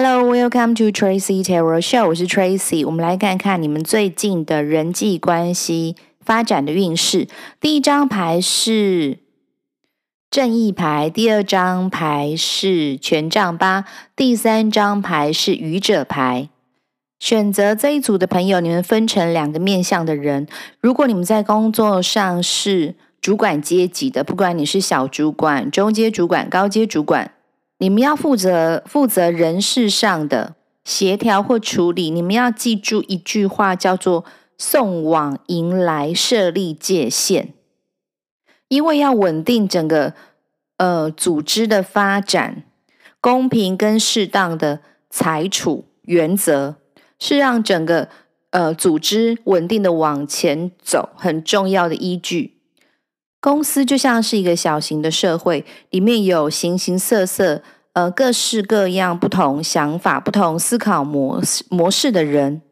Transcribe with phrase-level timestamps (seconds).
[0.00, 2.06] Hello, welcome to Tracy Tarot Show。
[2.06, 7.26] 我是 Tracy，我们来看看你们最近的人际关系发展的运势。
[7.60, 9.18] 第一张牌是
[10.30, 16.48] 正义牌，第二张牌是权杖八，第三张牌是愚者牌。
[17.18, 20.46] 选择这一组的朋友，你们分成两个面向的人。
[20.80, 27.32] 如果你们在工作上是主管阶级的，不管你是小主管、中阶主管、高阶主管。
[27.78, 34.24] 你们要负责负责人事上的协调或处理，你们要记住一句话，叫做
[34.58, 37.54] “送往迎来，设立界限”，
[38.68, 40.14] 因为要稳定整个
[40.78, 42.64] 呃组织的发展，
[43.20, 46.76] 公平跟适当的裁处原则，
[47.20, 48.08] 是让整个
[48.50, 52.57] 呃组织稳定的往前走很重要的依据。
[53.40, 62.62] 公司就像是一个小型的社会，里面有形形色色、呃各式各样、不同想法、不同思考模式模式的人，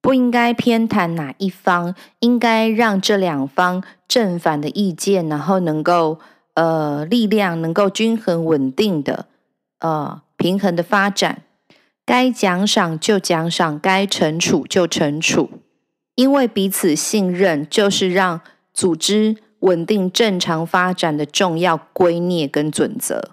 [0.00, 6.20] 不应该偏袒哪一方，应该让这两方正反的意见，然后能够
[6.54, 9.26] 呃力量能够均衡稳定的
[9.80, 11.42] 呃平衡的发展，
[12.06, 15.50] 该奖赏就奖赏，该惩处就惩处，
[16.14, 18.40] 因为彼此信任就是让
[18.72, 19.38] 组织。
[19.64, 23.30] 稳定正常发展的重要规臬跟准则，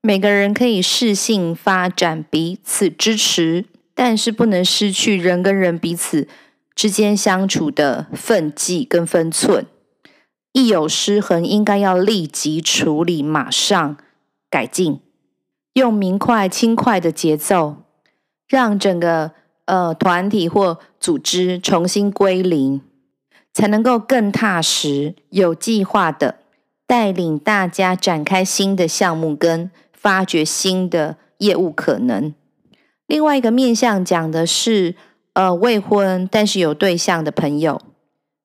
[0.00, 6.26] 每个人可以适性发展，彼此支持，但是不能失去人跟人彼此
[6.74, 9.66] 之间相处的分际跟分寸。
[10.52, 13.98] 一有失衡，应该要立即处理，马上
[14.48, 15.00] 改进，
[15.74, 17.82] 用明快轻快的节奏，
[18.48, 19.32] 让整个
[19.66, 22.80] 呃团体或组织重新归零。
[23.56, 26.34] 才能够更踏实、有计划的
[26.86, 32.34] 带领大家展开新的项目，跟发掘新的业务可能。
[33.06, 34.94] 另外一个面向讲的是，
[35.32, 37.80] 呃，未婚但是有对象的朋友，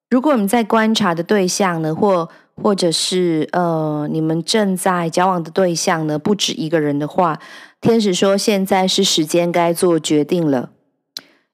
[0.09, 7.37] 如果我们在观察的对象呢，或或者是呃，你们正在交往的对象呢，不止一个人的话，
[7.81, 10.69] 天使说现在是时间该做决定了。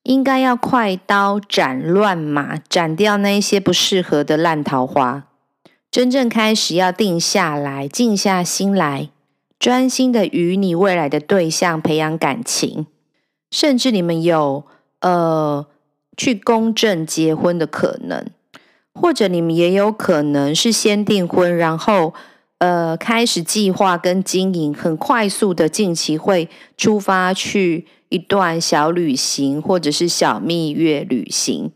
[0.08, 5.28] 应该要快刀斩乱麻，斩掉那些不适合的烂桃花，
[5.92, 9.10] 真正开始要定下来，静下心来，
[9.60, 12.88] 专心的与你未来的对象培养感情，
[13.52, 14.64] 甚至你们有
[15.02, 15.68] 呃
[16.16, 18.26] 去公证结婚的可能，
[18.94, 22.14] 或者你们也有可能是先订婚，然后
[22.60, 27.86] 呃开始计划跟经营，很快速的近期会出发去。
[28.10, 31.72] 一段小旅行，或者是小蜜月旅行，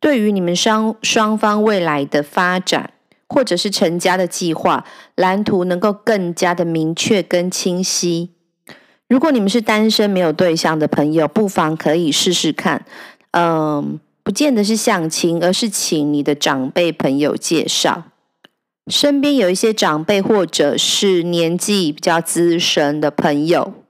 [0.00, 2.92] 对于你们双双方未来的发展，
[3.28, 8.30] 或者是成家的计划蓝图，能够更加的明确跟清晰。
[9.08, 12.84] 如果你们是单身没有对象的朋友，不妨可以试试看。
[13.32, 18.04] 嗯，不见得是相亲，而是请你的长辈朋友介绍，
[18.88, 23.83] 身边有一些长辈或者是年纪比较资深的朋友。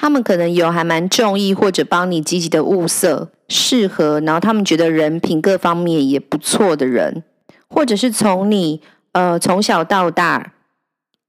[0.00, 7.22] 他们可能有还蛮中意或者帮你积极的物色适合，然后他们觉得人品各方面也不错的人，
[7.68, 8.80] 或者是从你
[9.12, 10.54] 呃从小到大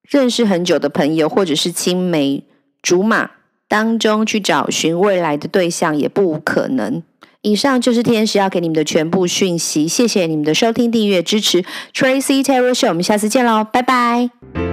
[0.09, 2.46] 认识很久的朋友，或者是青梅
[2.82, 3.32] 竹马
[3.68, 7.03] 当中去找寻未来的对象也不无可能。
[7.42, 11.66] 以上就是天使要给你们的全部讯息，谢谢你们的收听、订阅、支持。
[11.94, 14.71] Tracy Tarot Show，我们下次见喽，拜拜。